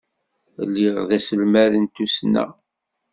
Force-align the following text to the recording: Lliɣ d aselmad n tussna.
Lliɣ 0.67 0.97
d 1.09 1.11
aselmad 1.17 1.73
n 1.83 1.85
tussna. 1.95 2.45